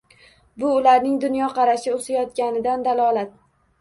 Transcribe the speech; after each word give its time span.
Bu– 0.61 0.69
ularning 0.77 1.19
dunyoqarashi 1.25 1.93
o‘sayotganidan 1.99 2.87
dalolat. 2.89 3.37